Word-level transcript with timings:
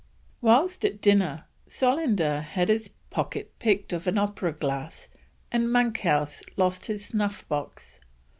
Whilst 0.41 0.83
at 0.83 0.99
dinner, 0.99 1.45
Solander 1.67 2.41
had 2.41 2.69
his 2.69 2.87
pocket 3.11 3.53
picked 3.59 3.93
of 3.93 4.07
an 4.07 4.17
opera 4.17 4.51
glass, 4.51 5.09
and 5.51 5.71
Monkhouse 5.71 6.41
lost 6.57 6.87
his 6.87 7.05
snuff 7.05 7.47
box. 7.47 7.99